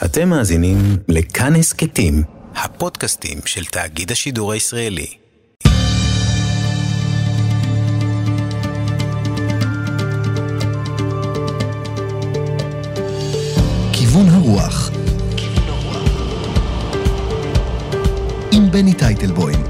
[0.00, 0.76] אתם מאזינים
[1.08, 2.22] לכאן הסכתים,
[2.54, 5.06] הפודקאסטים של תאגיד השידור הישראלי.
[13.92, 14.90] כיוון הרוח
[18.52, 19.62] עם בני טייטלבוים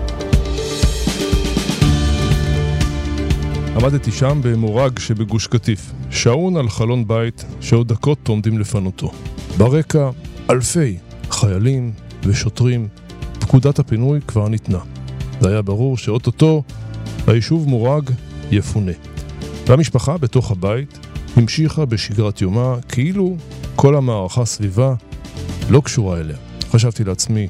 [3.76, 9.12] עמדתי שם במורג שבגוש קטיף, שעון על חלון בית שעוד דקות עומדים לפנותו.
[9.56, 10.10] ברקע
[10.50, 10.96] אלפי
[11.30, 11.92] חיילים
[12.24, 12.88] ושוטרים.
[13.40, 14.78] פקודת הפינוי כבר ניתנה.
[15.40, 16.62] זה היה ברור שאו-טו-טו
[17.26, 18.10] היישוב מורג
[18.50, 18.92] יפונה.
[19.66, 20.98] והמשפחה בתוך הבית
[21.36, 23.36] המשיכה בשגרת יומה כאילו
[23.76, 24.94] כל המערכה סביבה
[25.70, 26.36] לא קשורה אליה.
[26.70, 27.48] חשבתי לעצמי,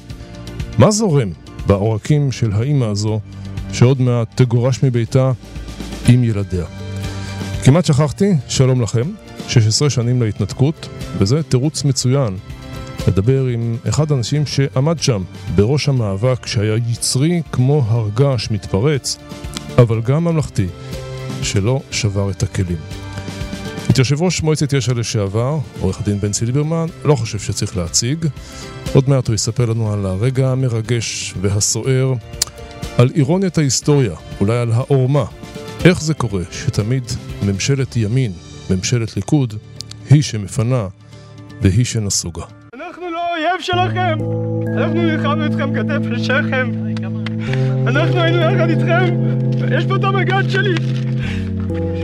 [0.78, 1.30] מה זורם
[1.66, 3.20] בעורקים של האימא הזו
[3.72, 5.32] שעוד מעט תגורש מביתה
[6.08, 6.64] עם ילדיה?
[7.64, 9.10] כמעט שכחתי, שלום לכם,
[9.48, 10.88] 16 שנים להתנתקות,
[11.18, 12.36] וזה תירוץ מצוין
[13.08, 15.22] לדבר עם אחד האנשים שעמד שם
[15.54, 19.18] בראש המאבק שהיה יצרי כמו הרגש מתפרץ,
[19.78, 20.66] אבל גם ממלכתי,
[21.42, 22.76] שלא שבר את הכלים.
[23.90, 28.26] את יושב ראש מועצת יש"ע לשעבר, עורך הדין בנצי ליברמן, לא חושב שצריך להציג.
[28.94, 32.12] עוד מעט הוא יספר לנו על הרגע המרגש והסוער,
[32.98, 35.24] על אירוניית ההיסטוריה, אולי על העורמה.
[35.84, 37.04] איך זה קורה שתמיד
[37.42, 38.32] ממשלת ימין,
[38.70, 39.54] ממשלת ליכוד,
[40.10, 40.86] היא שמפנה
[41.60, 42.44] והיא שנסוגה.
[42.74, 44.18] אנחנו לא האויב שלכם!
[44.78, 46.70] אנחנו נלחמנו איתכם כתף לשכם!
[47.86, 49.14] אנחנו היינו יחד איתכם!
[49.76, 50.74] יש פה את המג"ד שלי!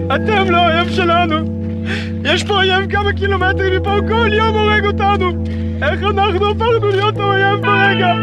[0.06, 1.36] אתם לא האויב שלנו!
[2.24, 5.44] יש פה אויב כמה קילומטרים מפה, כל יום הורג אותנו!
[5.82, 8.14] איך אנחנו הפכנו להיות האויב ברגע?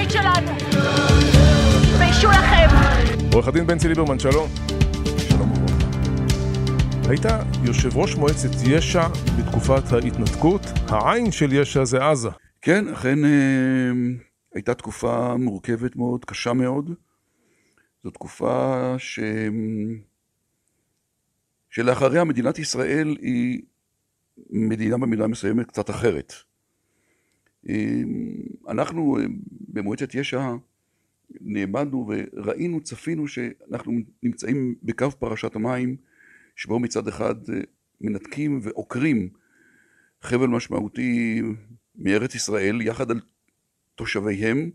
[0.00, 0.58] מהבית שלנו!
[1.92, 2.68] תתביישו לכם!
[3.32, 4.48] עורך הדין בנצי ליברמן, שלום.
[5.28, 7.08] שלום וברכה.
[7.08, 7.22] היית
[7.64, 12.28] יושב ראש מועצת יש"ע בתקופת ההתנתקות, העין של יש"ע זה עזה.
[12.62, 13.30] כן, אכן אה,
[14.54, 16.94] הייתה תקופה מורכבת מאוד, קשה מאוד.
[18.04, 19.20] זו תקופה ש...
[21.70, 23.62] שלאחריה מדינת ישראל היא
[24.50, 26.32] מדינה במילה מסוימת קצת אחרת.
[28.68, 29.24] אנחנו אה,
[29.68, 30.54] במועצת יש"ע
[31.40, 35.96] נעמדנו וראינו, צפינו שאנחנו נמצאים בקו פרשת המים,
[36.56, 37.60] שבו מצד אחד אה,
[38.00, 39.28] מנתקים ועוקרים
[40.22, 41.42] חבל משמעותי
[41.96, 43.20] מארץ ישראל יחד על
[43.94, 44.70] תושביהם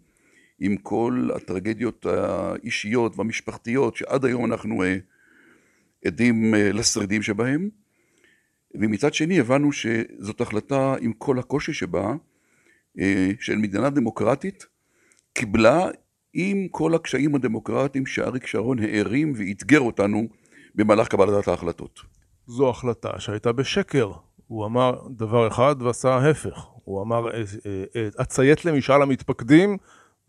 [0.60, 4.98] עם כל הטרגדיות האישיות והמשפחתיות שעד היום אנחנו אה,
[6.06, 7.70] עדים לשרידים שבהם.
[8.74, 12.16] ומצד שני הבנו שזאת החלטה עם כל הקושי שבה
[13.40, 14.66] של מדינה דמוקרטית
[15.34, 15.88] קיבלה
[16.34, 20.28] עם כל הקשיים הדמוקרטיים שאריק שרון הערים ואתגר אותנו
[20.76, 22.00] במהלך קבלת ההחלטות.
[22.48, 24.12] זו החלטה שהייתה בשקר.
[24.48, 26.68] הוא אמר דבר אחד ועשה ההפך.
[26.84, 27.44] הוא אמר, אה,
[27.96, 29.78] אה, אציית למשאל המתפקדים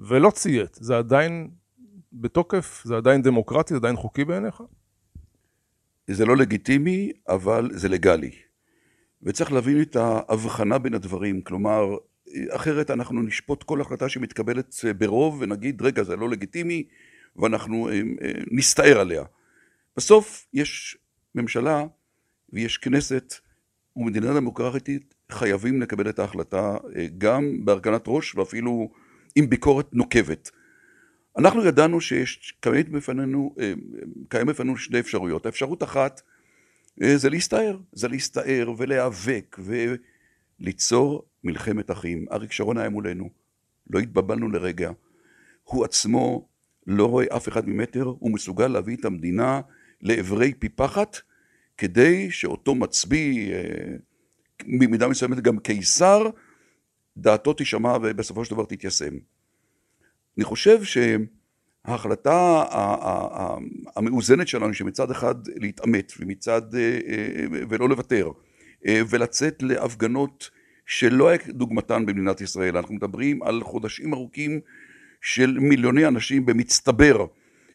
[0.00, 0.78] ולא ציית.
[0.80, 1.50] זה עדיין
[2.12, 2.82] בתוקף?
[2.84, 3.74] זה עדיין דמוקרטי?
[3.74, 4.62] זה עדיין חוקי בעיניך?
[6.10, 8.30] זה לא לגיטימי, אבל זה לגלי.
[9.22, 11.96] וצריך להבין את ההבחנה בין הדברים, כלומר,
[12.50, 16.84] אחרת אנחנו נשפוט כל החלטה שמתקבלת ברוב ונגיד, רגע, זה לא לגיטימי,
[17.36, 18.00] ואנחנו אה,
[18.50, 19.24] נסתער עליה.
[19.96, 20.98] בסוף יש
[21.34, 21.84] ממשלה
[22.52, 23.34] ויש כנסת
[23.96, 28.90] ומדינה דמוקרטית חייבים לקבל את ההחלטה אה, גם בהרכנת ראש ואפילו
[29.36, 30.50] עם ביקורת נוקבת.
[31.38, 33.72] אנחנו ידענו שיש, קיימת בפנינו, אה,
[34.28, 35.46] קיימת בפנינו שתי אפשרויות.
[35.46, 36.22] האפשרות אחת
[37.02, 39.58] אה, זה להסתער, זה להסתער ולהיאבק
[40.60, 42.26] וליצור מלחמת אחים.
[42.32, 43.30] אריק שרון היה מולנו,
[43.90, 44.90] לא התבלבלנו לרגע.
[45.64, 46.48] הוא עצמו
[46.86, 49.60] לא רואה אף אחד ממטר, הוא מסוגל להביא את המדינה
[50.00, 51.16] לעברי פי פחת
[51.78, 53.54] כדי שאותו מצביא
[54.62, 56.22] במידה מסוימת גם קיסר,
[57.16, 59.14] דעתו תישמע ובסופו של דבר תתיישם.
[60.36, 62.64] אני חושב שההחלטה
[63.96, 68.30] המאוזנת שלנו שמצד אחד להתעמת ומצד אה, אה, ולא לוותר
[68.86, 70.50] אה, ולצאת להפגנות
[70.86, 74.60] שלא היה דוגמתן במדינת ישראל, אנחנו מדברים על חודשים ארוכים
[75.20, 77.26] של מיליוני אנשים במצטבר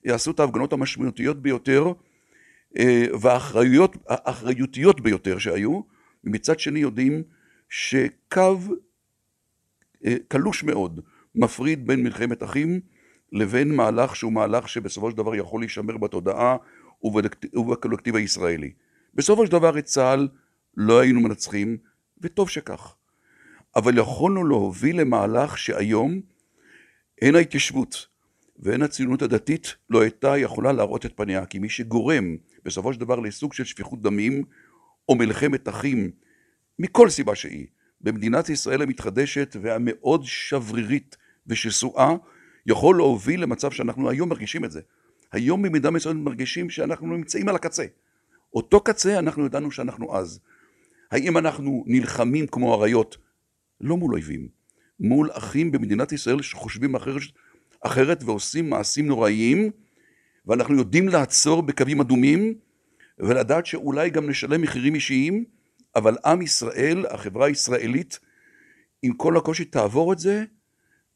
[0.05, 1.93] יעשו את ההפגנות המשמעותיות ביותר
[3.21, 5.81] והאחריותיות ביותר שהיו
[6.23, 7.23] ומצד שני יודעים
[7.69, 8.57] שקו
[10.05, 10.99] אה, קלוש מאוד
[11.35, 12.79] מפריד בין מלחמת אחים
[13.31, 16.57] לבין מהלך שהוא מהלך שבסופו של דבר יכול להישמר בתודעה
[17.53, 18.71] ובקולקטיב הישראלי.
[19.13, 20.27] בסופו של דבר את צה"ל
[20.77, 21.77] לא היינו מנצחים,
[22.21, 22.95] וטוב שכך.
[23.75, 26.21] אבל יכולנו להוביל למהלך שהיום
[27.21, 28.07] הן ההתיישבות
[28.59, 32.35] ואין הציונות הדתית לא הייתה יכולה להראות את פניה, כי מי שגורם
[32.65, 34.43] בסופו של דבר לסוג של שפיכות דמים
[35.09, 36.11] או מלחמת אחים
[36.79, 37.67] מכל סיבה שהיא,
[38.01, 42.15] במדינת ישראל המתחדשת והמאוד שברירית ושסועה,
[42.65, 44.81] יכול להוביל למצב שאנחנו היום מרגישים את זה.
[45.31, 47.85] היום במידה מסוימת מרגישים שאנחנו נמצאים על הקצה.
[48.53, 50.39] אותו קצה אנחנו ידענו שאנחנו אז.
[51.11, 53.17] האם אנחנו נלחמים כמו אריות?
[53.81, 54.47] לא מול אויבים,
[54.99, 57.21] מול אחים במדינת ישראל שחושבים אחרת,
[57.81, 59.71] אחרת ועושים מעשים נוראיים,
[60.45, 62.53] ואנחנו יודעים לעצור בקווים אדומים,
[63.19, 65.45] ולדעת שאולי גם נשלם מחירים אישיים,
[65.95, 68.19] אבל עם ישראל, החברה הישראלית,
[69.01, 70.43] עם כל הקושי תעבור את זה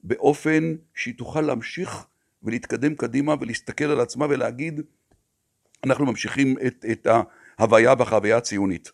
[0.03, 2.05] באופן שהיא תוכל להמשיך
[2.43, 4.81] ולהתקדם קדימה ולהסתכל על עצמה ולהגיד
[5.83, 7.07] אנחנו ממשיכים את, את
[7.57, 8.91] ההוויה והחוויה הציונית.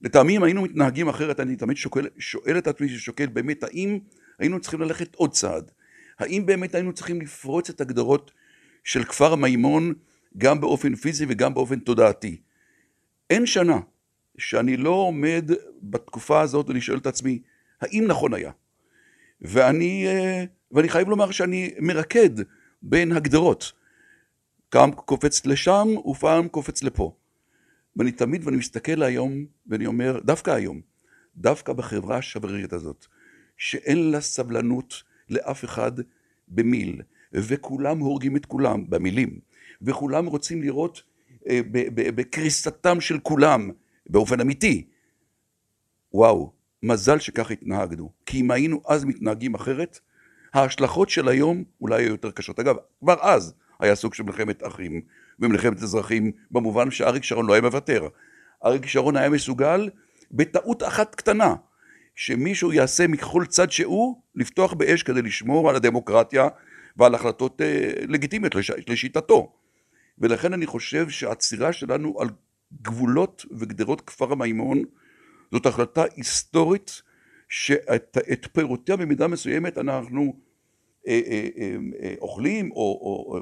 [0.00, 3.98] לטעמי אם היינו מתנהגים אחרת אני תמיד שוקל, שואל את עצמי ששוקל באמת האם
[4.38, 5.70] היינו צריכים ללכת עוד צעד?
[6.18, 8.30] האם באמת היינו צריכים לפרוץ את הגדרות
[8.84, 9.94] של כפר מימון
[10.38, 12.40] גם באופן פיזי וגם באופן תודעתי?
[13.30, 13.80] אין שנה
[14.38, 15.50] שאני לא עומד
[15.82, 17.42] בתקופה הזאת ואני שואל את עצמי
[17.80, 18.50] האם נכון היה?
[19.40, 22.30] ואני, אה, ואני חייב לומר שאני מרקד
[22.82, 23.72] בין הגדרות.
[24.70, 27.16] פעם קופץ לשם ופעם קופץ לפה
[27.96, 30.80] ואני תמיד, ואני מסתכל היום, ואני אומר, דווקא היום,
[31.36, 33.06] דווקא בחברה השברירית הזאת,
[33.56, 35.92] שאין לה סבלנות לאף אחד
[36.48, 37.02] במיל,
[37.32, 39.38] וכולם הורגים את כולם במילים,
[39.82, 41.02] וכולם רוצים לראות
[41.48, 41.60] אה,
[41.94, 43.70] בקריסתם של כולם,
[44.10, 44.86] באופן אמיתי.
[46.12, 46.52] וואו,
[46.82, 50.00] מזל שכך התנהגנו, כי אם היינו אז מתנהגים אחרת,
[50.54, 52.58] ההשלכות של היום אולי היו יותר קשות.
[52.58, 55.00] אגב, כבר אז היה סוג של מלחמת אחים,
[55.38, 58.08] במלחמת אזרחים, במובן שאריק שרון לא היה מוותר.
[58.64, 59.90] אריק שרון היה מסוגל,
[60.32, 61.54] בטעות אחת קטנה,
[62.14, 66.48] שמישהו יעשה מכל צד שהוא, לפתוח באש כדי לשמור על הדמוקרטיה
[66.96, 69.52] ועל החלטות אה, לגיטימיות לש, לשיטתו.
[70.18, 72.28] ולכן אני חושב שהעצירה שלנו על
[72.82, 74.82] גבולות וגדרות כפר המימון
[75.52, 77.02] זאת החלטה היסטורית
[77.48, 80.36] שאת פירותיה במידה מסוימת אנחנו
[81.08, 81.48] אה, אה,
[82.02, 83.40] אה, אוכלים או, או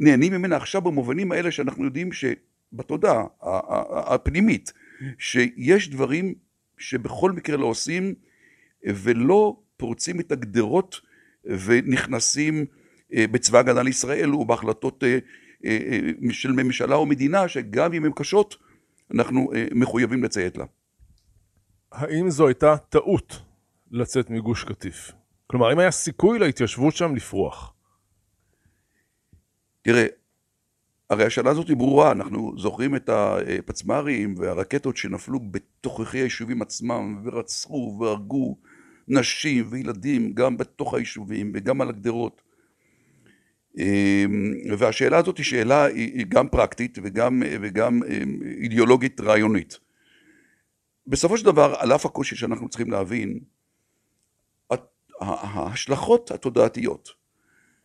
[0.00, 3.24] נהנים ממנה עכשיו במובנים האלה שאנחנו יודעים שבתודעה
[4.06, 4.72] הפנימית
[5.18, 6.34] שיש דברים
[6.78, 8.14] שבכל מקרה לא עושים
[8.84, 11.00] ולא פורצים את הגדרות
[11.44, 12.64] ונכנסים
[13.14, 15.04] בצבא הגנה לישראל ובהחלטות
[16.30, 18.56] של ממשלה או מדינה שגם אם הן קשות
[19.14, 20.64] אנחנו מחויבים לציית לה.
[21.92, 23.42] האם זו הייתה טעות
[23.90, 25.12] לצאת מגוש קטיף?
[25.46, 27.74] כלומר, האם היה סיכוי להתיישבות שם לפרוח?
[29.82, 30.06] תראה,
[31.10, 37.98] הרי השאלה הזאת היא ברורה, אנחנו זוכרים את הפצמ"רים והרקטות שנפלו בתוככי היישובים עצמם ורצחו
[38.00, 38.56] והרגו
[39.08, 42.42] נשים וילדים גם בתוך היישובים וגם על הגדרות.
[43.78, 49.78] אמ, והשאלה הזאת היא שאלה היא גם פרקטית וגם, וגם אמ, אידיאולוגית רעיונית.
[51.06, 53.40] בסופו של דבר, על אף הקושי שאנחנו צריכים להבין,
[55.20, 57.19] ההשלכות התודעתיות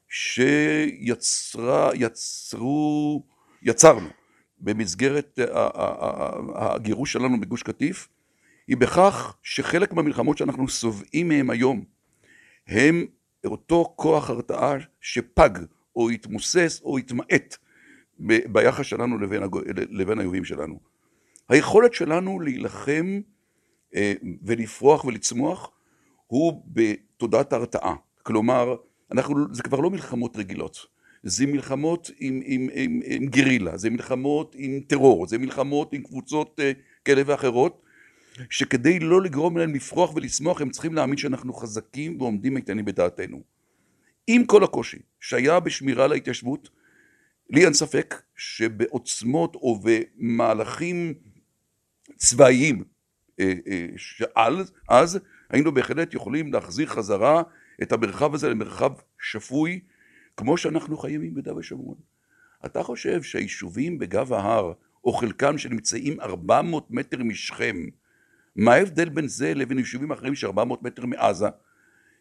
[0.09, 2.03] שיצרו,
[3.61, 4.09] יצרנו
[4.59, 5.39] במסגרת
[6.55, 8.07] הגירוש שלנו בגוש קטיף,
[8.67, 11.83] היא בכך שחלק מהמלחמות שאנחנו סובעים מהם היום
[12.67, 13.05] הם
[13.45, 15.49] אותו כוח הרתעה שפג
[15.95, 17.57] או התמוסס או התמעט
[18.19, 19.43] ביחס שלנו לבין,
[19.89, 20.79] לבין האיומים שלנו.
[21.49, 23.21] היכולת שלנו להילחם
[23.95, 25.71] אה, ולפרוח ולצמוח
[26.27, 27.95] הוא בתודעת הרתעה.
[28.23, 28.75] כלומר,
[29.11, 30.77] אנחנו, זה כבר לא מלחמות רגילות,
[31.23, 36.59] זה מלחמות עם, עם, עם, עם גרילה, זה מלחמות עם טרור, זה מלחמות עם קבוצות
[36.59, 37.81] uh, כאלה ואחרות,
[38.49, 43.43] שכדי לא לגרום להם לפרוח ולשמוח הם צריכים להאמין שאנחנו חזקים ועומדים איתנים בדעתנו.
[44.27, 46.69] עם כל הקושי שהיה בשמירה להתיישבות,
[47.49, 51.13] לי אין ספק שבעוצמות או במהלכים
[52.15, 52.83] צבאיים
[53.39, 55.19] אה, אה, שאז, אז
[55.49, 57.43] היינו בהחלט יכולים להחזיר חזרה
[57.83, 59.79] את המרחב הזה למרחב שפוי,
[60.37, 61.95] כמו שאנחנו חיים עם ביהודה ושומרון.
[62.65, 67.75] אתה חושב שהיישובים בגב ההר, או חלקם שנמצאים 400 מטר משכם,
[68.55, 71.47] מה ההבדל בין זה לבין יישובים אחרים ש 400 מטר מעזה?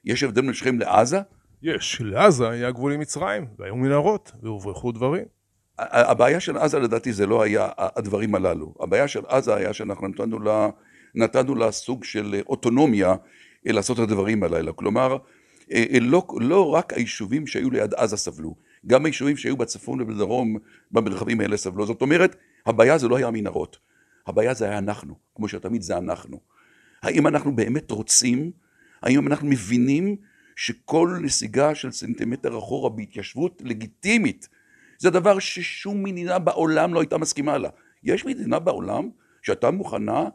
[0.04, 1.20] יש הבדל בין שכם לעזה?
[1.62, 5.24] יש, לעזה היה גבול עם מצרים, והיו מנהרות, והוברחו דברים.
[5.78, 10.38] הבעיה של עזה לדעתי זה לא היה הדברים הללו, הבעיה של עזה היה שאנחנו נתנו
[10.38, 10.68] לה,
[11.14, 13.14] נתנו לה סוג של אוטונומיה
[13.64, 15.18] לעשות את הדברים הלילה, כלומר אה, אה,
[16.00, 18.54] לא, לא רק היישובים שהיו ליד עזה סבלו,
[18.86, 20.56] גם היישובים שהיו בצפון ובדרום
[20.90, 21.86] במרחבים האלה סבלו.
[21.86, 23.78] זאת אומרת, הבעיה זה לא היה המנהרות,
[24.26, 26.40] הבעיה זה היה אנחנו, כמו שתמיד זה אנחנו.
[27.02, 28.50] האם אנחנו באמת רוצים,
[29.02, 30.16] האם אנחנו מבינים
[30.56, 34.48] שכל נסיגה של סנטימטר אחורה בהתיישבות לגיטימית.
[34.98, 37.68] זה דבר ששום מדינה בעולם לא הייתה מסכימה לה.
[38.02, 39.08] יש מדינה בעולם
[39.42, 40.28] שהייתה מוכנה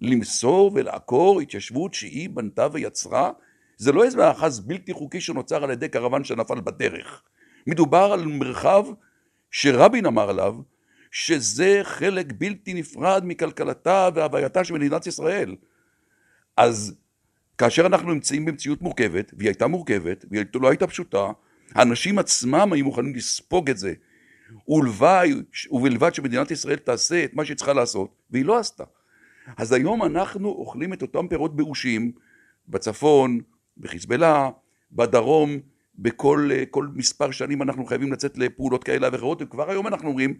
[0.00, 3.30] למסור ולעקור התיישבות שהיא בנתה ויצרה?
[3.76, 7.22] זה לא איזה מאחז בלתי חוקי שנוצר על ידי קרוון שנפל בדרך.
[7.66, 8.84] מדובר על מרחב
[9.50, 10.54] שרבין אמר עליו
[11.10, 15.56] שזה חלק בלתי נפרד מכלכלתה והווייתה של מדינת ישראל.
[16.56, 16.94] אז
[17.58, 21.26] כאשר אנחנו נמצאים במציאות מורכבת, והיא הייתה מורכבת, והיא לא הייתה פשוטה,
[21.74, 23.94] האנשים עצמם היו מוכנים לספוג את זה,
[24.68, 25.34] ולוואי,
[25.70, 28.84] ובלבד שמדינת ישראל תעשה את מה שהיא צריכה לעשות, והיא לא עשתה.
[29.56, 32.12] אז היום אנחנו אוכלים את אותם פירות באושים,
[32.68, 33.40] בצפון,
[33.78, 34.50] בחיזבאללה,
[34.92, 35.58] בדרום,
[35.98, 36.48] בכל
[36.94, 40.34] מספר שנים אנחנו חייבים לצאת לפעולות כאלה ואחרות, וכבר היום אנחנו אומרים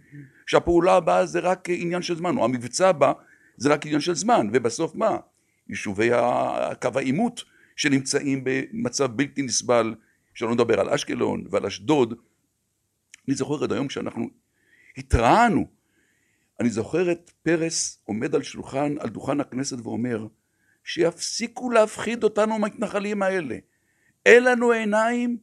[0.47, 3.13] שהפעולה הבאה זה רק עניין של זמן, או המבצע הבא
[3.57, 5.17] זה רק עניין של זמן, ובסוף מה?
[5.69, 6.09] יישובי
[6.81, 7.43] קו העימות
[7.75, 9.95] שנמצאים במצב בלתי נסבל,
[10.33, 12.13] שלא נדבר על אשקלון ועל אשדוד.
[13.27, 14.29] אני זוכר עד היום כשאנחנו
[14.97, 15.65] התרענו,
[16.59, 20.27] אני זוכר את פרס עומד על שולחן, על דוכן הכנסת ואומר
[20.87, 23.57] שיפסיקו להפחיד אותנו מהמתנחלים האלה.
[24.25, 25.37] אין לנו עיניים,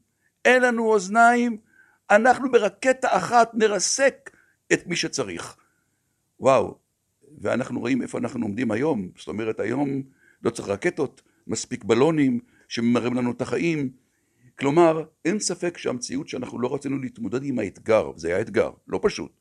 [0.44, 1.56] אין לנו אוזניים,
[2.10, 4.30] אנחנו ברקטה אחת נרסק
[4.72, 5.56] את מי שצריך.
[6.40, 6.78] וואו,
[7.38, 10.02] ואנחנו רואים איפה אנחנו עומדים היום, זאת אומרת היום
[10.42, 13.90] לא צריך רקטות, מספיק בלונים שממררים לנו את החיים,
[14.58, 19.32] כלומר אין ספק שהמציאות שאנחנו לא רצינו להתמודד עם האתגר, זה היה אתגר, לא פשוט,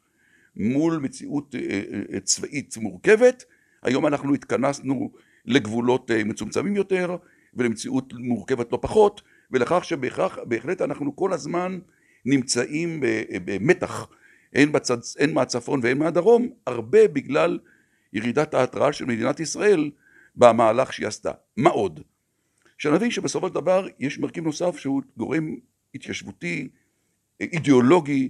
[0.55, 1.81] מול מציאות אה,
[2.13, 3.43] אה, צבאית מורכבת,
[3.83, 5.12] היום אנחנו התכנסנו
[5.45, 7.17] לגבולות אה, מצומצמים יותר
[7.53, 9.21] ולמציאות מורכבת לא פחות
[9.51, 11.79] ולכך שבהחלט אנחנו כל הזמן
[12.25, 13.00] נמצאים
[13.45, 14.07] במתח
[14.53, 17.59] הן, בצד, הן מהצפון והן מהדרום הרבה בגלל
[18.13, 19.91] ירידת ההתראה של מדינת ישראל
[20.35, 21.31] במהלך שהיא עשתה.
[21.57, 22.00] מה עוד?
[22.77, 25.55] שנבין שבסופו של דבר יש מרכיב נוסף שהוא גורם
[25.95, 26.69] התיישבותי,
[27.41, 28.29] אידיאולוגי,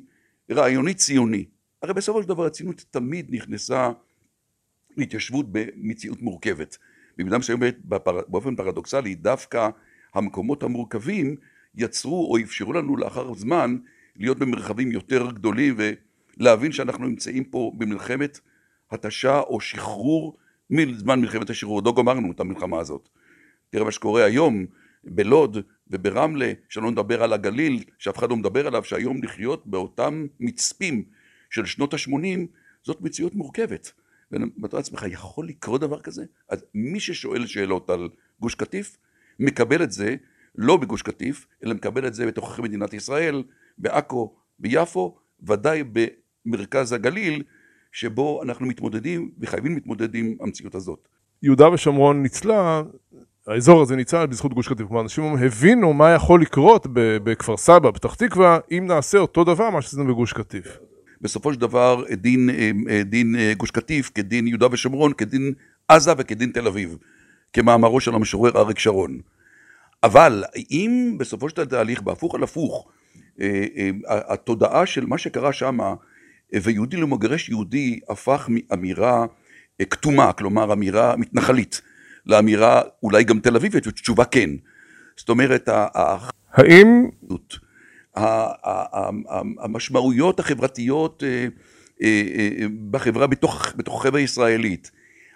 [0.52, 1.46] רעיוני ציוני.
[1.82, 3.92] הרי בסופו של דבר הציונות תמיד נכנסה
[4.98, 6.78] להתיישבות במציאות מורכבת.
[7.18, 7.76] במידה מסוימת
[8.28, 9.70] באופן פרדוקסלי דווקא
[10.14, 11.36] המקומות המורכבים
[11.76, 13.78] יצרו או אפשרו לנו לאחר זמן
[14.16, 15.78] להיות במרחבים יותר גדולים
[16.38, 18.40] ולהבין שאנחנו נמצאים פה במלחמת
[18.92, 20.38] התשה או שחרור
[20.70, 23.10] מזמן מלחמת השחרור, עוד לא גמרנו את המלחמה הזאת.
[23.70, 24.66] תראה מה שקורה היום
[25.04, 31.04] בלוד וברמלה, שלא נדבר על הגליל, שאף אחד לא מדבר עליו, שהיום לחיות באותם מצפים
[31.50, 32.40] של שנות ה-80,
[32.84, 33.92] זאת מציאות מורכבת.
[34.62, 36.24] ואתה לעצמך, יכול לקרות דבר כזה?
[36.50, 38.10] אז מי ששואל שאלות על
[38.40, 38.98] גוש קטיף,
[39.40, 40.16] מקבל את זה
[40.56, 43.44] לא בגוש קטיף, אלא מקבל את זה בתוככי מדינת ישראל,
[43.78, 45.84] בעכו, ביפו, ודאי
[46.46, 47.44] במרכז הגליל,
[47.92, 51.08] שבו אנחנו מתמודדים וחייבים להתמודד עם המציאות הזאת.
[51.44, 52.82] יהודה ושומרון ניצלה,
[53.48, 54.88] האזור הזה ניצל בזכות גוש קטיף.
[54.88, 59.82] כלומר, אנשים הבינו מה יכול לקרות בכפר סבא, פתח תקווה, אם נעשה אותו דבר מה
[59.82, 60.78] שעשינו בגוש קטיף.
[61.24, 62.50] בסופו של דבר דין,
[63.06, 65.54] דין גוש קטיף כדין יהודה ושומרון, כדין
[65.88, 66.98] עזה וכדין תל אביב,
[67.54, 69.20] כמאמרו של המשורר אריק שרון.
[70.04, 72.88] אבל אם בסופו של תהליך, בהפוך על הפוך,
[73.42, 75.94] אה, אה, התודעה של מה שקרה שמה
[76.54, 79.26] ויהודי לא מגרש יהודי הפך מאמירה
[79.82, 81.82] אה, כתומה, כלומר אמירה מתנחלית,
[82.26, 84.50] לאמירה אולי גם תל אביבית, ותשובה כן.
[85.18, 85.70] זאת אומרת,
[86.54, 87.10] האם...
[89.60, 91.48] המשמעויות החברתיות אה,
[92.04, 94.92] אה, בחברה, בתוך, בתוך החברה הישראלית,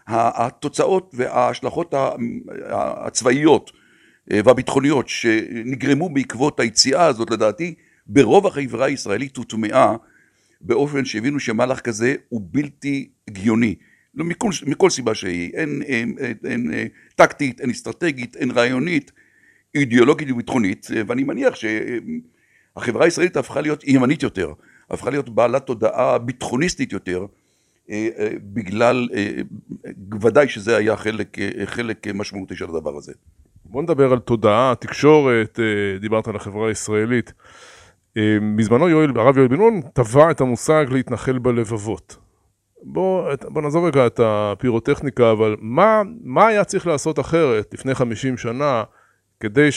[0.08, 1.94] התוצאות וההשלכות
[2.70, 3.72] הצבאיות
[4.28, 7.74] והביטחוניות שנגרמו בעקבות היציאה הזאת, לדעתי,
[8.08, 9.96] ברוב החברה הישראלית הוטמעה
[10.62, 13.76] באופן שהבינו שמהלך כזה הוא בלתי הגיוני.
[14.16, 19.12] לא, מכל, מכל סיבה שהיא, אין, אין, אין, אין אין טקטית, אין אסטרטגית, אין רעיונית,
[19.76, 21.56] אידיאולוגית וביטחונית, ואני מניח
[22.78, 24.54] שהחברה הישראלית הפכה להיות ימנית יותר,
[24.90, 27.26] הפכה להיות בעלת תודעה ביטחוניסטית יותר,
[27.90, 29.32] אה, אה, בגלל, אה,
[30.22, 33.14] ודאי שזה היה חלק, חלק משמעותי של הדבר הזה.
[33.66, 35.60] בוא נדבר על תודעה, תקשורת,
[36.02, 37.34] דיברת על החברה הישראלית.
[38.56, 42.18] בזמנו יואל, הרב יואל בן נון טבע את המושג להתנחל בלבבות.
[42.84, 48.38] בוא, בוא נעזוב רגע את הפירוטכניקה, אבל מה, מה היה צריך לעשות אחרת לפני 50
[48.38, 48.84] שנה
[49.40, 49.72] כדי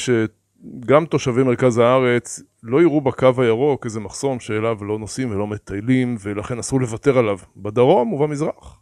[0.61, 6.17] שגם תושבי מרכז הארץ לא יראו בקו הירוק איזה מחסום שאליו לא נוסעים ולא מטיילים
[6.21, 8.81] ולכן אסור לוותר עליו בדרום ובמזרח?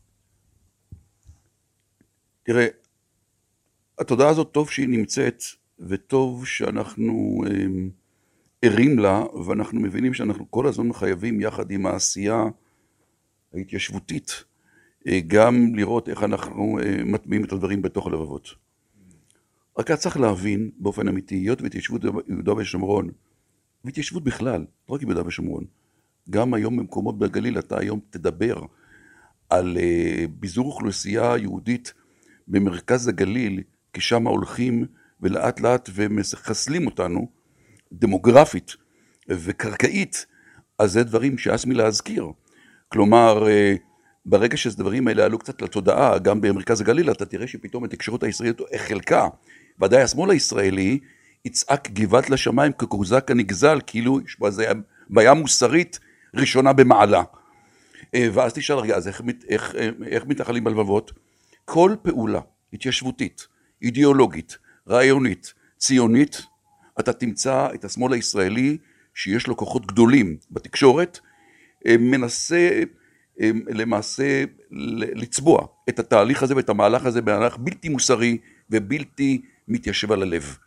[2.43, 2.67] תראה,
[3.99, 5.43] התודעה הזאת טוב שהיא נמצאת
[5.81, 7.45] וטוב שאנחנו...
[7.47, 7.67] אה,
[8.63, 12.45] ערים לה, ואנחנו מבינים שאנחנו כל הזמן חייבים יחד עם העשייה
[13.55, 14.45] ההתיישבותית,
[15.07, 18.68] אה, גם לראות איך אנחנו אה, מטמיעים את הדברים בתוך הלבבות.
[19.79, 23.11] רק צריך להבין באופן אמיתי, היות והתיישבות יהודה ושומרון,
[23.85, 25.65] והתיישבות בכלל, לא רק יהודה ושומרון,
[26.31, 28.61] גם היום במקומות בגליל, אתה היום תדבר
[29.51, 31.95] על uh, ביזור אוכלוסייה יהודית
[32.49, 34.85] במרכז הגליל, כי שם הולכים
[35.21, 37.29] ולאט לאט ומחסלים אותנו,
[37.93, 38.77] דמוגרפית
[39.29, 40.27] וקרקעית,
[40.79, 42.27] אז זה דברים שהס מלהזכיר.
[42.89, 43.79] כלומר, uh,
[44.27, 49.29] ברגע שהדברים האלה עלו קצת לתודעה, גם במרכז הגליל, אתה תראה שפתאום התקשורת הישראלית, חלקה,
[49.83, 50.99] ודאי השמאל הישראלי,
[51.45, 54.67] יצעק גבעת לשמיים כקוזק הנגזל, כאילו יש בזה
[55.11, 55.99] בעיה מוסרית
[56.35, 57.23] ראשונה במעלה.
[58.15, 59.75] אה, ואז תשאל, רגע, אז איך, איך,
[60.07, 61.13] איך מתנחלים בלבבות?
[61.65, 62.41] כל פעולה
[62.73, 63.47] התיישבותית,
[63.83, 64.59] אידיאולוגית,
[64.89, 66.43] רעיונית, ציונית,
[67.01, 68.79] אתה תמצא את השמאל הישראלי,
[69.15, 71.21] שיש לו כוחות גדולים בתקשורת,
[71.87, 72.81] אה, מנסה
[73.41, 74.45] אה, למעשה
[75.15, 78.39] לצבוע את התהליך הזה ואת המהלך הזה במהלך בלתי מוסרי
[78.71, 80.59] ובלתי מתיישב על הלב.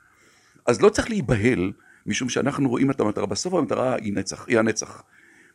[0.66, 1.72] אז לא צריך להיבהל,
[2.06, 3.26] משום שאנחנו רואים את המטרה.
[3.26, 5.04] בסוף המטרה היא נצח, היא הנצח.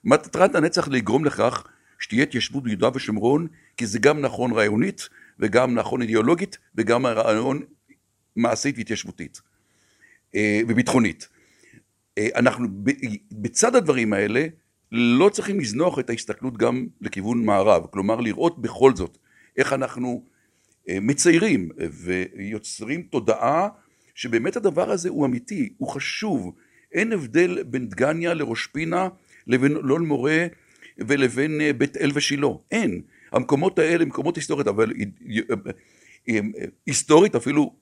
[0.05, 1.65] מטרת הנצח לגרום לכך
[1.99, 7.63] שתהיה התיישבות ביהודה ושומרון, כי זה גם נכון רעיונית, וגם נכון אידיאולוגית, וגם רעיון
[8.37, 9.41] מעשית והתיישבותית,
[10.35, 11.29] אה, וביטחונית.
[12.19, 12.69] אה, אנחנו
[13.33, 14.47] בצד הדברים האלה,
[14.93, 19.19] לא צריכים לזנוח את ההסתכלות גם לכיוון מערב, כלומר לראות בכל זאת
[19.57, 20.25] איך אנחנו
[20.89, 21.69] מציירים
[22.37, 23.69] ויוצרים תודעה
[24.15, 26.53] שבאמת הדבר הזה הוא אמיתי, הוא חשוב,
[26.93, 29.09] אין הבדל בין דגניה לראש פינה
[29.47, 30.47] לבין אלון מורה
[30.99, 33.01] ולבין אה, בית אל ושילה, אין.
[33.33, 34.93] המקומות האלה הם מקומות היסטורית, אבל
[36.29, 36.41] אה,
[36.87, 37.75] היסטורית אפילו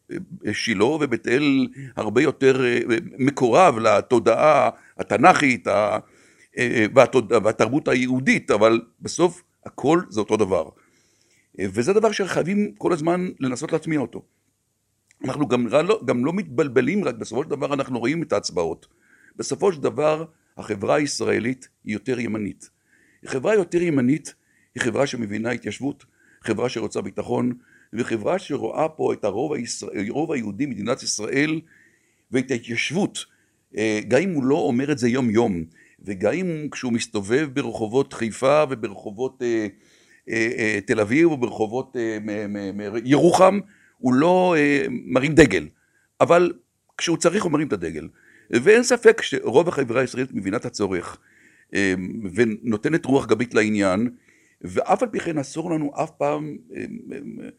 [0.52, 2.64] שילה ובית אל הרבה יותר
[3.18, 5.66] מקורב לתודעה התנ"כית
[7.44, 10.68] והתרבות היהודית, אבל בסוף הכל זה אותו דבר.
[11.60, 14.22] וזה דבר שחייבים כל הזמן לנסות להטמיע אותו.
[15.24, 18.86] אנחנו גם לא, גם לא מתבלבלים, רק בסופו של דבר אנחנו רואים את ההצבעות.
[19.36, 20.24] בסופו של דבר
[20.56, 22.70] החברה הישראלית היא יותר ימנית.
[23.26, 24.34] חברה יותר ימנית
[24.74, 26.04] היא חברה שמבינה התיישבות,
[26.42, 27.52] חברה שרוצה ביטחון,
[27.92, 31.60] וחברה שרואה פה את הרוב, הישראל, הרוב היהודי במדינת ישראל
[32.30, 33.24] ואת ההתיישבות,
[33.76, 35.64] אה, גם אם הוא לא אומר את זה יום יום,
[36.00, 39.66] וגם אם כשהוא מסתובב ברחובות חיפה וברחובות אה,
[40.86, 42.18] תל אביב או ברחובות אה,
[43.04, 43.58] ירוחם,
[43.98, 44.54] הוא לא
[44.88, 45.68] מרים דגל,
[46.20, 46.52] אבל
[46.98, 48.08] כשהוא צריך הוא מרים את הדגל.
[48.50, 51.18] ואין ספק שרוב החברה הישראלית מבינה את הצורך
[52.34, 54.10] ונותנת רוח גבית לעניין,
[54.62, 56.56] ואף על פי כן אסור לנו אף פעם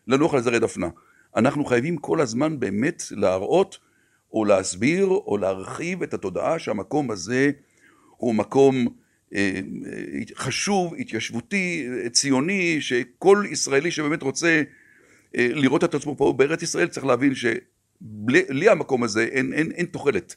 [0.07, 0.89] לנוח על זרי דפנה.
[1.35, 3.79] אנחנו חייבים כל הזמן באמת להראות
[4.33, 7.51] או להסביר או להרחיב את התודעה שהמקום הזה
[8.17, 8.91] הוא מקום אה,
[10.35, 14.63] חשוב, התיישבותי, ציוני, שכל ישראלי שבאמת רוצה
[15.37, 19.85] אה, לראות את עצמו פה בארץ ישראל צריך להבין שבלי המקום הזה אין, אין, אין
[19.85, 20.35] תוחלת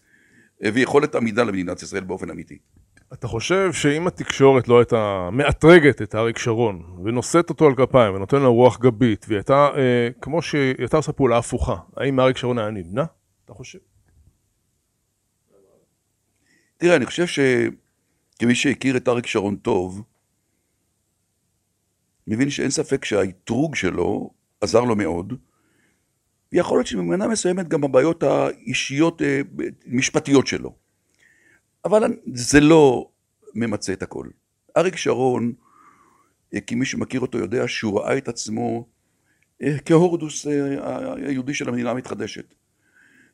[0.65, 2.59] אה, ויכולת עמידה למדינת ישראל באופן אמיתי.
[3.13, 8.41] אתה חושב שאם התקשורת לא הייתה מאתרגת את אריק שרון ונושאת אותו על כפיים ונותן
[8.41, 12.59] לו רוח גבית והיא הייתה, אה, כמו שהיא הייתה עושה פעולה הפוכה, האם אריק שרון
[12.59, 13.05] היה נמנע?
[13.45, 13.79] אתה חושב?
[16.77, 17.39] תראה, אני חושב ש...
[18.39, 20.03] כמי שהכיר את אריק שרון טוב,
[22.27, 25.33] מבין שאין ספק שהאתרוג שלו עזר לו מאוד,
[26.53, 29.41] ויכול להיות שבמדינה מסוימת גם הבעיות האישיות, אה,
[29.87, 30.75] משפטיות שלו.
[31.85, 32.03] אבל
[32.35, 33.09] זה לא
[33.55, 34.27] ממצה את הכל.
[34.77, 35.53] אריק שרון,
[36.55, 38.87] אה, כי מי שמכיר אותו יודע שהוא ראה את עצמו
[39.63, 40.47] אה, כהורדוס
[41.27, 42.55] היהודי של המדינה המתחדשת.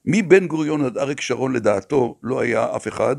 [0.05, 3.17] מבן גוריון עד אריק שרון לדעתו לא היה אף אחד,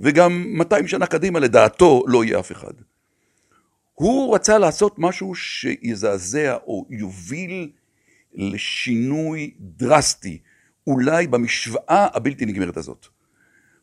[0.00, 2.72] וגם 200 שנה קדימה לדעתו לא יהיה אף אחד.
[3.94, 7.70] הוא רצה לעשות משהו שיזעזע או יוביל
[8.34, 10.38] לשינוי דרסטי,
[10.86, 13.06] אולי במשוואה הבלתי נגמרת הזאת.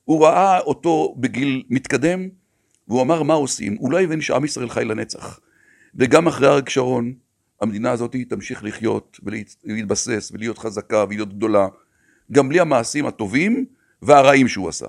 [0.06, 2.30] הוא ראה אותו בגיל מתקדם,
[2.88, 5.40] והוא אמר מה עושים, הוא לא הבין שעם ישראל חי לנצח.
[5.96, 7.14] וגם אחרי אריק שרון,
[7.62, 11.68] המדינה הזאת תמשיך לחיות ולהתבסס ולהיות חזקה ולהיות גדולה,
[12.32, 13.66] גם בלי המעשים הטובים
[14.02, 14.88] והרעים שהוא עשה.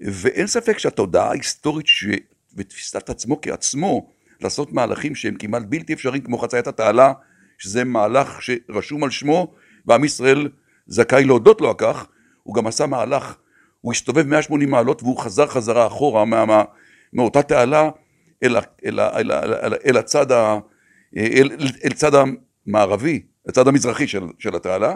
[0.00, 2.04] ואין ספק שהתודעה ההיסטורית ש...
[2.56, 7.12] ותפיסת עצמו כעצמו, לעשות מהלכים שהם כמעט בלתי אפשריים כמו חציית התעלה,
[7.58, 9.54] שזה מהלך שרשום על שמו,
[9.86, 10.48] ועם ישראל
[10.86, 12.06] זכאי להודות לו על כך,
[12.42, 13.36] הוא גם עשה מהלך,
[13.80, 16.64] הוא הסתובב 180 מעלות והוא חזר חזרה אחורה מה, מה,
[17.12, 17.90] מאותה תעלה
[18.44, 18.62] אל, אל,
[19.00, 20.58] אל, אל, אל, אל הצד, ה,
[21.16, 21.50] אל,
[21.84, 24.94] אל צד המערבי, הצד המזרחי של, של התעלה,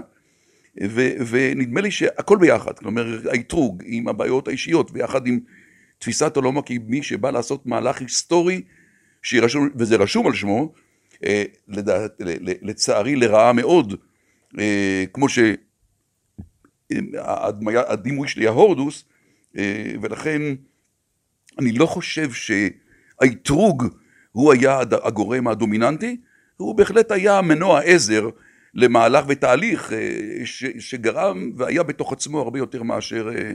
[0.82, 5.40] ו, ונדמה לי שהכל ביחד, כלומר האתרוג עם הבעיות האישיות ויחד עם
[5.98, 8.62] תפיסת עולמו כמי שבא לעשות מהלך היסטורי
[9.22, 10.72] שירשום, וזה רשום על שמו,
[11.24, 12.06] אה, לדע,
[12.62, 13.94] לצערי לרעה מאוד,
[14.58, 15.38] אה, כמו ש...
[17.18, 19.04] הדמיה, הדימוי שלי ההורדוס,
[19.58, 20.42] אה, ולכן
[21.58, 23.84] אני לא חושב שהאתרוג
[24.32, 26.16] הוא היה הגורם הדומיננטי,
[26.56, 28.28] הוא בהחלט היה מנוע עזר
[28.74, 29.98] למהלך ותהליך אה,
[30.44, 33.52] ש, שגרם והיה בתוך עצמו הרבה יותר מאשר אה,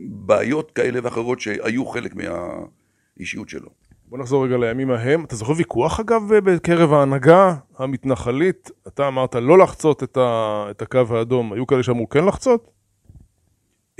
[0.00, 3.70] בעיות כאלה ואחרות שהיו חלק מהאישיות שלו.
[4.08, 5.24] בוא נחזור רגע לימים ההם.
[5.24, 8.70] אתה זוכר ויכוח אגב בקרב ההנהגה המתנחלית?
[8.88, 10.66] אתה אמרת לא לחצות את, ה...
[10.70, 12.70] את הקו האדום, היו כאלה שאמרו כן לחצות?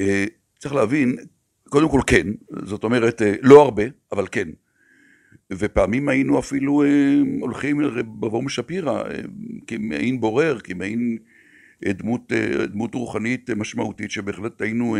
[0.00, 0.24] אה,
[0.58, 1.16] צריך להבין,
[1.68, 2.26] קודם כל כן,
[2.64, 4.48] זאת אומרת לא הרבה, אבל כן.
[5.52, 6.88] ופעמים היינו אפילו אה,
[7.40, 9.02] הולכים אל רב אברום שפירא
[9.66, 11.18] כמעין בורר, כמעין
[11.84, 12.32] דמות,
[12.72, 14.96] דמות רוחנית משמעותית שבהחלט היינו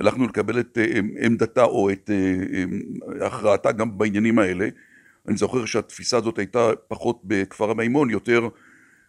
[0.00, 2.34] הלכנו לקבל את אה, עמדתה או את אה,
[3.20, 4.68] אה, הכרעתה גם בעניינים האלה.
[5.28, 8.48] אני זוכר שהתפיסה הזאת הייתה פחות בכפר המימון, יותר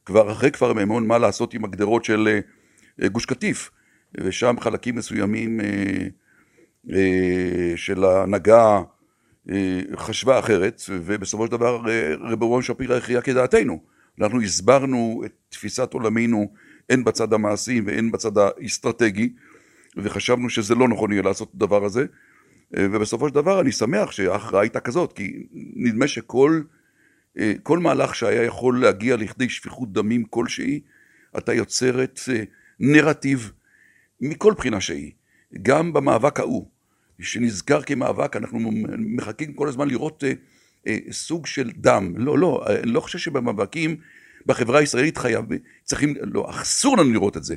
[0.06, 2.40] כבר אחרי כפר המימון, מה לעשות עם הגדרות של
[3.12, 3.72] גוש קטיף.
[4.16, 5.60] ושם חלקים מסוימים
[7.76, 8.82] של ההנהגה
[9.96, 11.82] חשבה אחרת, ובסופו של דבר
[12.20, 13.84] רב אברהם שפירא הכריע כדעתנו.
[14.22, 16.54] אנחנו הסברנו את תפיסת עולמנו
[16.90, 19.34] הן בצד המעשי והן בצד האסטרטגי,
[19.98, 22.06] וחשבנו שזה לא נכון יהיה לעשות את הדבר הזה,
[22.78, 26.62] אה, ובסופו של דבר אני שמח שההכרעה הייתה כזאת, כי נדמה שכל
[27.40, 30.82] אה, כל מהלך שהיה יכול להגיע לכדי שפיכות דמים כלשהי,
[31.38, 32.44] אתה יוצר את אה,
[32.80, 33.52] נרטיב
[34.22, 35.12] מכל בחינה שהיא,
[35.62, 36.71] גם במאבק ההוא,
[37.22, 40.24] שנזכר כמאבק, אנחנו מחכים כל הזמן לראות
[41.12, 43.98] סוג של דם, לא, לא, אני לא חושב שבמאבקים
[44.46, 45.46] בחברה הישראלית חייב,
[45.84, 47.56] צריכים, לא, אסור לנו לראות את זה.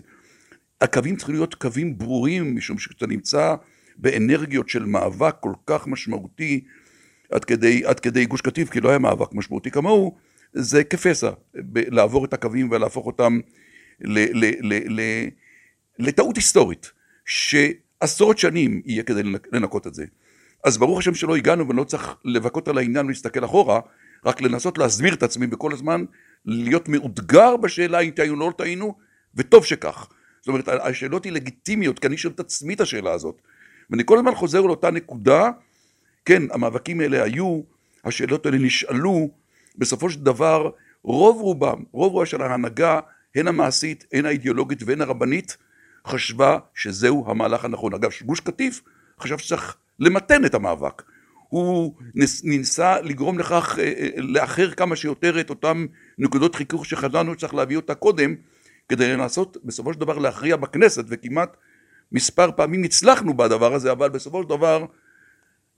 [0.80, 3.54] הקווים צריכים להיות קווים ברורים, משום שאתה נמצא
[3.96, 6.64] באנרגיות של מאבק כל כך משמעותי
[7.30, 10.16] עד כדי, עד כדי גוש קטיף, כי לא היה מאבק משמעותי כמוהו,
[10.52, 11.30] זה כפסע,
[11.74, 13.40] לעבור את הקווים ולהפוך אותם
[14.00, 15.00] ל, ל, ל, ל,
[15.98, 16.92] לטעות היסטורית,
[18.06, 20.04] שעשרות שנים יהיה כדי לנקות את זה.
[20.64, 23.80] אז ברוך השם שלא הגענו ואני לא צריך לבכות על העניין ולהסתכל אחורה,
[24.24, 26.04] רק לנסות להסביר את עצמי וכל הזמן
[26.44, 28.94] להיות מאותגר בשאלה אם טעינו או לא טעינו,
[29.34, 30.08] וטוב שכך.
[30.40, 33.42] זאת אומרת, השאלות היא לגיטימיות, כי אני שואל את עצמי את השאלה הזאת.
[33.90, 35.50] ואני כל הזמן חוזר לאותה נקודה,
[36.24, 37.60] כן, המאבקים האלה היו,
[38.04, 39.30] השאלות האלה נשאלו,
[39.78, 40.70] בסופו של דבר,
[41.02, 43.00] רוב רובם, רוב רובה של ההנהגה,
[43.34, 45.56] הן המעשית, הן האידיאולוגית והן הרבנית,
[46.06, 47.94] חשבה שזהו המהלך הנכון.
[47.94, 48.82] אגב, גוש קטיף
[49.20, 51.02] חשב שצריך למתן את המאבק.
[51.48, 51.94] הוא
[52.44, 55.86] ניסה לגרום לכך, אה, אה, לאחר כמה שיותר את אותן
[56.18, 58.34] נקודות חיכוך שחזרנו שצריך להביא אותה קודם,
[58.88, 61.56] כדי לנסות בסופו של דבר להכריע בכנסת, וכמעט
[62.12, 64.84] מספר פעמים הצלחנו בדבר הזה, אבל בסופו של דבר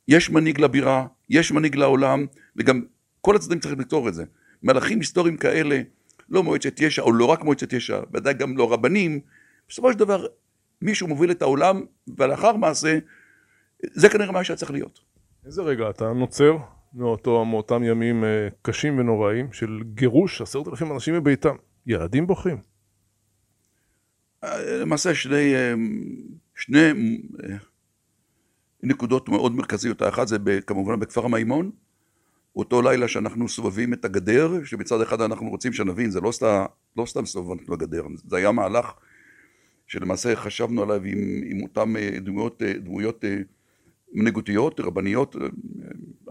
[0.08, 2.82] יש מנהיג לבירה, יש מנהיג לעולם, וגם
[3.20, 4.24] כל הצדדים צריכים לפתור את זה.
[4.62, 5.80] מהלכים היסטוריים כאלה,
[6.28, 9.20] לא מועצת יש"ע, או לא רק מועצת יש"ע, ודאי גם לא רבנים,
[9.68, 10.26] בסופו של דבר
[10.82, 11.84] מישהו מוביל את העולם,
[12.18, 12.98] ולאחר מעשה,
[13.92, 15.00] זה כנראה מה שהיה צריך להיות.
[15.46, 16.56] איזה רגע אתה נוצר
[16.94, 21.54] מאותו, מאותם ימים אה, קשים ונוראים של גירוש עשרת אלפים אנשים מביתם?
[21.86, 22.56] ילדים בוכים.
[24.80, 25.54] למעשה שני,
[26.54, 26.92] שני
[28.82, 31.70] נקודות מאוד מרכזיות, האחת זה כמובן בכפר המימון,
[32.56, 36.64] אותו לילה שאנחנו סובבים את הגדר, שמצד אחד אנחנו רוצים שנבין, זה לא, סתם,
[36.96, 38.92] לא סתם סובבנו את הגדר, זה היה מהלך
[39.86, 43.24] שלמעשה חשבנו עליו עם, עם אותן דמויות, דמויות
[44.12, 45.36] מנהיגותיות, רבניות,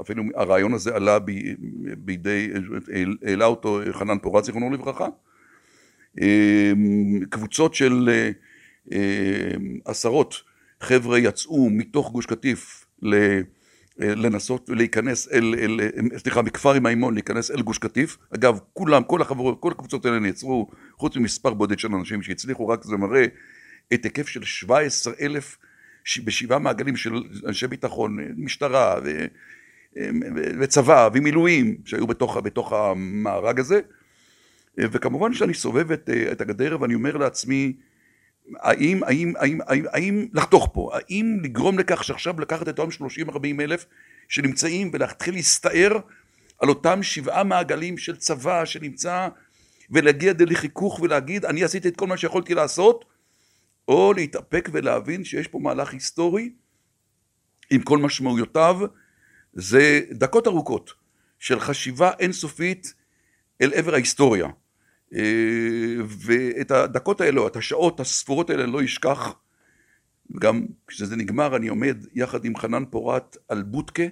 [0.02, 1.32] אפילו הרעיון הזה עלה ב,
[1.98, 2.52] בידי,
[3.26, 5.08] העלה אותו חנן פורת זיכרונו לברכה,
[7.30, 8.10] קבוצות של
[8.92, 9.52] אה,
[9.86, 10.36] עשרות
[10.82, 13.42] חבר'ה יצאו מתוך גוש קטיף אה,
[13.98, 15.80] לנסות להיכנס אל, אל,
[16.18, 18.18] סליחה, מכפר עם מימון להיכנס אל גוש קטיף.
[18.36, 22.84] אגב, כולם, כל החברות, כל הקבוצות האלה נעצרו, חוץ ממספר בודד של אנשים שהצליחו, רק
[22.84, 23.26] זה מראה
[23.94, 25.58] את היקף של 17 אלף
[26.24, 29.26] בשבעה מעגלים של אנשי ביטחון, משטרה ו,
[30.60, 33.80] וצבא ומילואים שהיו בתוך, בתוך המארג הזה.
[34.78, 37.74] וכמובן שאני סובב את, אה, את הגדר ואני אומר לעצמי,
[38.60, 43.62] האם, האם, האם, האם, האם לחתוך פה, האם לגרום לכך שעכשיו לקחת את אותם 30-40
[43.62, 43.86] אלף
[44.30, 45.98] שנמצאים ולהתחיל להסתער
[46.60, 49.28] על אותם שבעה מעגלים של צבא שנמצא
[49.90, 53.06] ולהגיע לחיכוך ולהגיד אני עשיתי את כל מה שיכולתי לעשות
[53.88, 56.50] או להתאפק ולהבין שיש פה מהלך היסטורי
[57.70, 58.80] עם כל משמעויותיו.
[59.54, 60.94] זה דקות ארוכות
[61.40, 62.94] של חשיבה אינסופית
[63.62, 64.48] אל עבר ההיסטוריה
[66.08, 69.34] ואת הדקות האלה, או את השעות הספורות האלה לא אשכח.
[70.40, 74.04] גם כשזה נגמר אני עומד יחד עם חנן פורת על בוטקה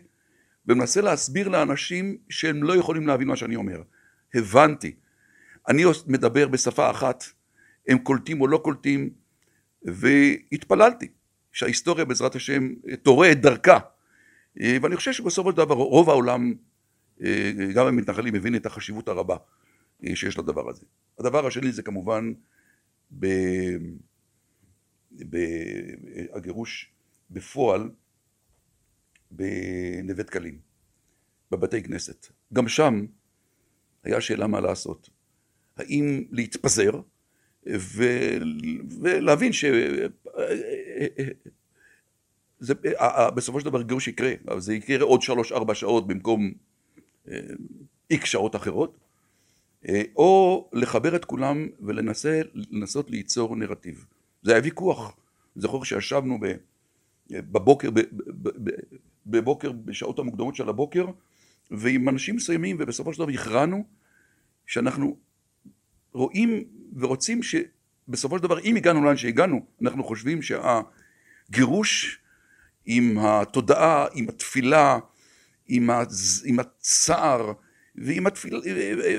[0.68, 3.82] ומנסה להסביר לאנשים שהם לא יכולים להבין מה שאני אומר.
[4.34, 4.96] הבנתי.
[5.68, 7.24] אני מדבר בשפה אחת,
[7.88, 9.10] הם קולטים או לא קולטים,
[9.84, 11.08] והתפללתי
[11.52, 12.70] שההיסטוריה בעזרת השם
[13.04, 13.80] תורה את דרכה.
[14.62, 16.54] אה, ואני חושב שבסופו של דבר רוב העולם,
[17.24, 19.40] אה, גם המתנחלים, מבין את החשיבות הרבה אה,
[20.16, 20.86] שיש לדבר הזה.
[21.20, 22.34] הדבר השני זה כמובן
[26.32, 26.92] בגירוש
[27.30, 27.92] בפועל
[29.32, 30.60] בנווה דקלים,
[31.52, 32.28] בבתי כנסת.
[32.54, 33.06] גם שם
[34.04, 35.10] היה שאלה מה לעשות.
[35.78, 36.92] האם להתפזר
[37.78, 38.04] ו...
[39.02, 39.66] ולהבין ש...
[42.60, 42.74] זה,
[43.36, 46.54] בסופו של דבר גירוש יקרה, אבל זה יקרה עוד שלוש-ארבע שעות במקום
[48.12, 48.98] איקס שעות אחרות,
[50.16, 54.06] או לחבר את כולם ולנסות ליצור נרטיב.
[54.42, 55.18] זה היה ויכוח,
[55.56, 56.40] זוכר שישבנו
[57.30, 57.90] בבוקר,
[59.26, 61.06] בבוקר, בשעות המוקדמות של הבוקר,
[61.72, 63.84] ועם אנשים מסוימים, ובסופו של דבר הכרענו
[64.68, 65.18] שאנחנו
[66.14, 66.64] רואים
[66.96, 72.20] ורוצים שבסופו של דבר, אם הגענו לאן שהגענו, אנחנו חושבים שהגירוש
[72.86, 75.00] עם התודעה, עם התפילה,
[75.70, 77.52] עם הצער,
[77.96, 78.62] ועם, התפיל,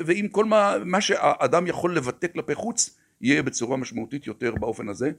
[0.07, 5.11] ועם כל מה, מה שהאדם יכול לבטא כלפי חוץ, יהיה בצורה משמעותית יותר באופן הזה.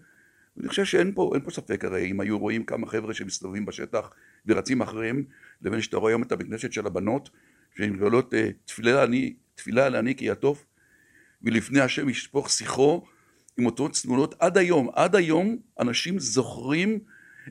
[0.58, 4.10] ואני חושב שאין פה, פה ספק הרי, אם היו רואים כמה חבר'ה שמסתובבים בשטח
[4.46, 5.24] ורצים אחריהם,
[5.62, 7.30] לבין שאתה רואה היום את הבית של הבנות,
[7.78, 10.66] שהן גדולות אה, תפילה אני, תפילה לעני כי יטוף,
[11.42, 13.06] ולפני השם ישפוך שיחו
[13.58, 14.36] עם אותות צנונות.
[14.40, 17.00] עד היום, עד היום אנשים זוכרים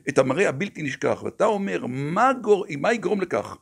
[0.09, 2.65] את המראה הבלתי נשכח, ואתה אומר, מה, גור...
[2.77, 3.57] מה יגרום לכך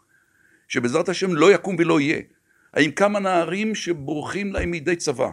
[0.67, 2.21] שבעזרת השם לא יקום ולא יהיה?
[2.73, 5.29] האם כמה נערים שבורחים להם מידי צבא,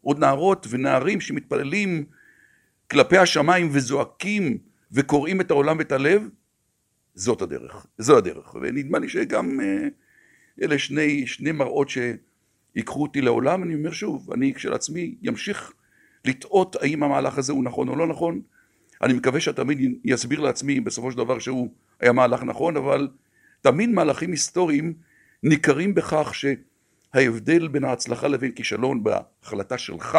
[0.00, 2.04] עוד נערות ונערים שמתפללים
[2.90, 4.58] כלפי השמיים וזועקים
[4.92, 6.28] וקוראים את העולם ואת הלב,
[7.14, 8.54] זאת הדרך, זו הדרך.
[8.54, 9.88] ונדמה לי שגם אה,
[10.62, 15.72] אלה שני, שני מראות שיקחו אותי לעולם, אני אומר שוב, אני כשלעצמי ימשיך
[16.24, 18.40] לטעות האם המהלך הזה הוא נכון או לא נכון.
[19.02, 23.08] אני מקווה שתמיד יסביר לעצמי בסופו של דבר שהוא היה מהלך נכון, אבל
[23.60, 24.94] תמיד מהלכים היסטוריים
[25.42, 30.18] ניכרים בכך שההבדל בין ההצלחה לבין כישלון בהחלטה שלך,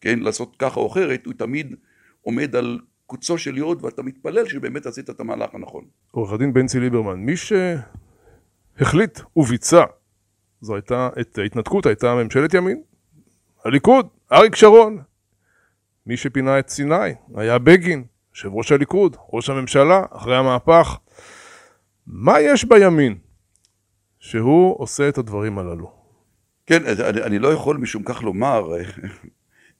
[0.00, 1.74] כן, לעשות ככה או אחרת, הוא תמיד
[2.22, 5.84] עומד על קוצו של יוד ואתה מתפלל שבאמת עשית את המהלך הנכון.
[6.10, 9.84] עורך הדין בנצי ליברמן, מי שהחליט וביצע
[10.60, 12.82] זו הייתה, את ההתנתקות הייתה ממשלת ימין,
[13.64, 15.02] הליכוד, אריק שרון.
[16.06, 20.98] מי שפינה את סיני היה בגין, יושב ראש הליכוד, ראש הממשלה, אחרי המהפך.
[22.06, 23.18] מה יש בימין
[24.18, 25.92] שהוא עושה את הדברים הללו?
[26.66, 28.72] כן, אני, אני לא יכול משום כך לומר,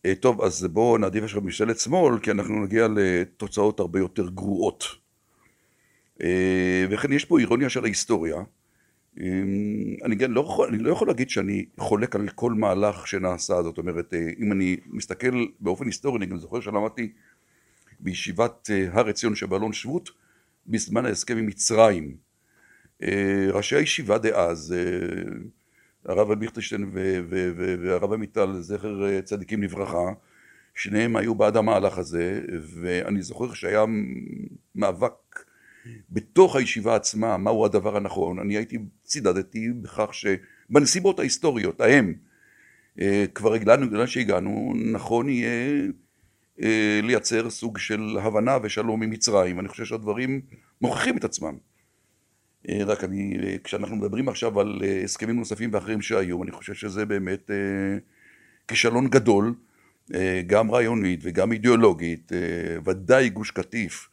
[0.06, 4.84] אה, טוב, אז בואו נעדיף עכשיו ממשלת שמאל, כי אנחנו נגיע לתוצאות הרבה יותר גרועות.
[6.22, 8.36] אה, וכן יש פה אירוניה של ההיסטוריה.
[9.20, 9.26] אה,
[10.04, 14.52] אני, לא אני לא יכול להגיד שאני חולק על כל מהלך שנעשה, זאת אומרת, אם
[14.52, 17.12] אני מסתכל באופן היסטורי, אני גם זוכר שלמדתי
[18.00, 20.10] בישיבת הר עציון שבאלון שבות,
[20.66, 22.16] בזמן ההסכם עם מצרים.
[23.52, 24.74] ראשי הישיבה דאז,
[26.04, 26.90] הרב ליכטנשטיין
[27.84, 30.12] והרב עמיטל, זכר צדיקים לברכה,
[30.74, 32.40] שניהם היו בעד המהלך הזה,
[32.80, 33.84] ואני זוכר שהיה
[34.74, 35.12] מאבק
[36.10, 38.38] בתוך הישיבה עצמה, מהו הדבר הנכון.
[38.38, 42.14] אני הייתי, צידדתי בכך שבנסיבות ההיסטוריות, ההם,
[43.00, 45.86] אה, כבר הגענו, בגלל שהגענו, נכון יהיה אה,
[47.02, 49.60] לייצר סוג של הבנה ושלום עם מצרים.
[49.60, 50.40] אני חושב שהדברים
[50.80, 51.54] מוכיחים את עצמם.
[52.68, 56.74] אה, רק אני, אה, כשאנחנו מדברים עכשיו על אה, הסכמים נוספים ואחרים שהיו, אני חושב
[56.74, 57.50] שזה באמת
[58.68, 59.54] כישלון גדול,
[60.46, 62.32] גם רעיונית וגם אידיאולוגית,
[62.84, 64.08] ודאי גוש קטיף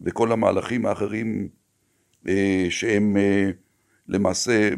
[0.00, 1.48] וכל המהלכים האחרים
[2.70, 3.16] שהם
[4.08, 4.70] למעשה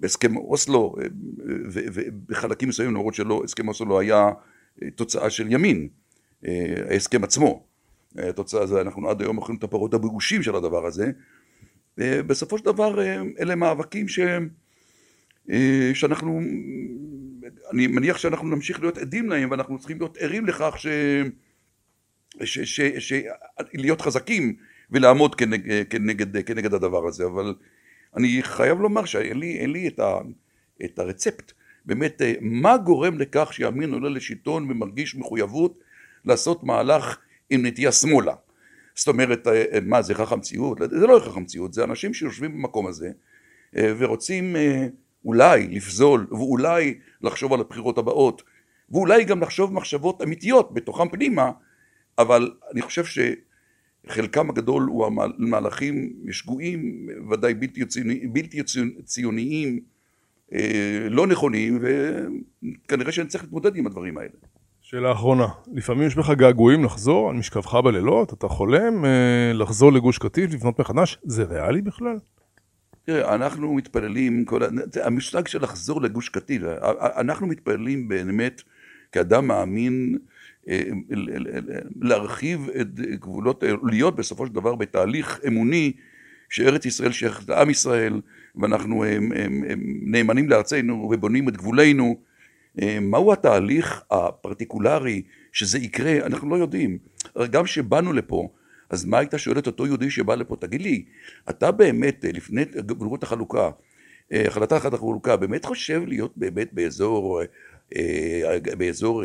[0.00, 0.96] בהסכם אוסלו
[1.44, 4.30] ובחלקים מסוימים למרות שלא, הסכם אוסלו לא היה
[4.94, 5.88] תוצאה של ימין,
[6.90, 7.66] ההסכם עצמו,
[8.18, 11.10] התוצאה הזו, אנחנו עד היום אוכלים את הפרות הבאושים של הדבר הזה.
[11.98, 14.18] בסופו של דבר אה, אלה מאבקים ש...
[15.50, 16.40] אה, שאנחנו,
[17.72, 20.86] אני מניח שאנחנו נמשיך להיות עדים להם ואנחנו צריכים להיות ערים לכך ש...
[22.44, 22.58] ש...
[22.58, 22.80] ש...
[22.80, 23.12] ש...
[23.74, 24.56] להיות חזקים
[24.90, 27.54] ולעמוד כנגד, כנגד, כנגד הדבר הזה, אבל
[28.16, 30.18] אני חייב לומר שאין לי, לי את, ה...
[30.84, 31.52] את הרצפט,
[31.84, 35.78] באמת, אה, מה גורם לכך שימין עולה לשלטון ומרגיש מחויבות
[36.26, 37.18] לעשות מהלך
[37.50, 38.34] עם נטייה שמאלה?
[38.96, 40.78] זאת אומרת, אה, אה, מה זה הכרח המציאות?
[40.90, 43.10] זה לא הכרח המציאות, זה אנשים שיושבים במקום הזה
[43.76, 44.56] אה, ורוצים
[45.24, 48.42] אולי לפזול ואולי לחשוב על הבחירות הבאות
[48.90, 51.50] ואולי גם לחשוב מחשבות אמיתיות בתוכם פנימה,
[52.18, 53.04] אבל אני חושב
[54.06, 58.60] שחלקם הגדול הוא המהלכים שגויים, ודאי בלתי, ציוני, בלתי
[59.04, 59.80] ציוניים,
[61.10, 64.55] לא נכונים, וכנראה שנצטרך להתמודד עם הדברים האלה.
[64.90, 70.18] שאלה אחרונה, לפעמים יש בך געגועים לחזור על משכבך בלילות, אתה חולם אה, לחזור לגוש
[70.18, 72.18] קטיף, לבנות מחדש, זה ריאלי בכלל?
[73.04, 74.60] תראה, אנחנו מתפללים, כל...
[75.02, 76.62] המושג של לחזור לגוש קטיף,
[77.16, 78.62] אנחנו מתפללים באמת
[79.12, 80.18] כאדם מאמין
[80.68, 80.82] אה,
[82.02, 85.92] להרחיב את גבולות, להיות בסופו של דבר בתהליך אמוני
[86.48, 88.20] שארץ ישראל שייכת לעם ישראל
[88.56, 92.25] ואנחנו הם, הם, הם נאמנים לארצנו ובונים את גבולנו.
[92.82, 96.98] אה, מהו התהליך הפרטיקולרי שזה יקרה, אנחנו לא יודעים.
[97.50, 98.48] גם כשבאנו לפה,
[98.90, 101.04] אז מה היית שואל את אותו יהודי שבא לפה, תגיד לי,
[101.50, 103.70] אתה באמת, אה, לפני גבולות החלוקה,
[104.32, 107.40] אה, החלטה אחת החלוקה, באמת חושב להיות באמת באזור,
[108.78, 109.22] באזור,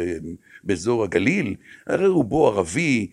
[0.64, 1.56] באזור הגליל?
[1.88, 3.12] הרי רובו ערבי.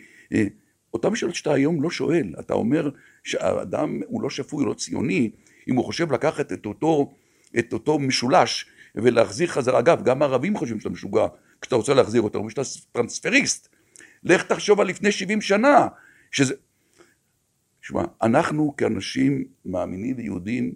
[0.95, 2.91] אותם שאלות שאתה היום לא שואל, אתה אומר
[3.25, 5.31] שהאדם הוא לא שפוי, הוא לא ציוני,
[5.69, 7.13] אם הוא חושב לקחת את אותו,
[7.59, 11.27] את אותו משולש ולהחזיר חזרה, אגב, גם הערבים חושבים שאתה משוגע
[11.61, 13.69] כשאתה רוצה להחזיר אותו, אומרים שאתה טרנספריסט.
[14.25, 15.89] לך תחשוב על לפני 70 שנה,
[16.31, 16.55] שזה...
[17.83, 20.73] שמע, אנחנו כאנשים מאמינים ויהודים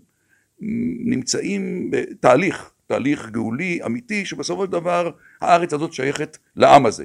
[1.05, 7.05] נמצאים בתהליך, תהליך גאולי אמיתי, שבסופו של דבר הארץ הזאת שייכת לעם הזה.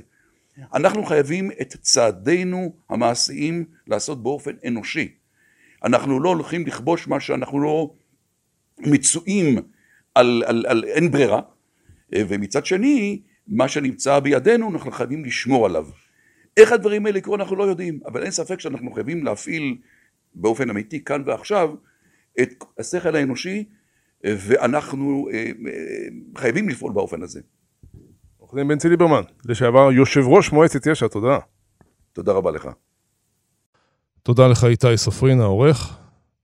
[0.74, 5.16] אנחנו חייבים את צעדינו המעשיים לעשות באופן אנושי.
[5.84, 7.94] אנחנו לא הולכים לכבוש מה שאנחנו לא
[8.80, 9.58] מצויים
[10.18, 11.42] על, על, על אין ברירה,
[12.16, 15.88] ומצד שני, מה שנמצא בידינו אנחנו חייבים לשמור עליו.
[16.58, 19.78] איך הדברים האלה יקרו אנחנו לא יודעים, אבל אין ספק שאנחנו חייבים להפעיל
[20.36, 21.70] באופן אמיתי כאן ועכשיו
[22.42, 23.64] את השכל האנושי,
[24.24, 25.52] ואנחנו אה, אה,
[26.38, 27.42] חייבים לפעול באופן הזה.
[28.38, 31.40] עורך דין בנצי ליברמן, לשעבר יושב ראש מועצת יש"ע, תודה.
[32.14, 32.70] תודה רבה לך.
[34.24, 36.00] תודה לך איתי סופרין העורך.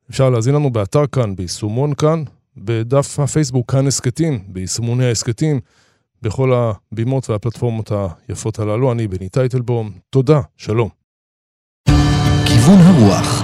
[0.10, 2.24] אפשר להזין לנו באתר כאן, ביישומון כאן,
[2.58, 5.60] בדף הפייסבוק כאן הסכתים, ביישומוני ההסכתים,
[6.22, 7.92] בכל הבימות והפלטפורמות
[8.28, 8.92] היפות הללו.
[8.92, 10.90] אני בני טייטלבום, תודה, שלום.
[12.46, 13.44] כיוון הרוח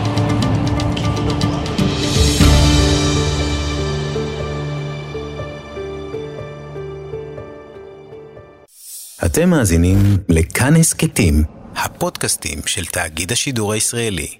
[9.25, 9.97] אתם מאזינים
[10.29, 11.43] לכאן הסכתים,
[11.75, 14.38] הפודקאסטים של תאגיד השידור הישראלי.